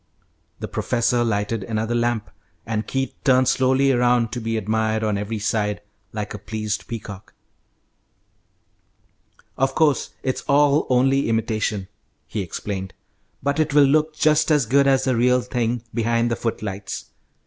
The 0.59 0.67
professor 0.67 1.23
lighted 1.23 1.63
another 1.63 1.93
lamp, 1.93 2.31
and 2.65 2.87
Keith 2.87 3.13
turned 3.23 3.47
slowly 3.47 3.91
around, 3.91 4.31
to 4.31 4.41
be 4.41 4.57
admired 4.57 5.03
on 5.03 5.15
every 5.15 5.37
side 5.37 5.79
like 6.11 6.33
a 6.33 6.39
pleased 6.39 6.87
peacock. 6.87 7.35
"Of 9.59 9.75
course 9.75 10.15
it's 10.23 10.41
all 10.49 10.87
only 10.89 11.29
imitation," 11.29 11.87
he 12.25 12.41
explained, 12.41 12.95
"but 13.43 13.59
it 13.59 13.75
will 13.75 13.83
look 13.85 14.15
just 14.15 14.49
as 14.49 14.65
good 14.65 14.87
as 14.87 15.03
the 15.03 15.15
real 15.15 15.41
thing 15.41 15.83
behind 15.93 16.31
the 16.31 16.35
footlights. 16.35 17.11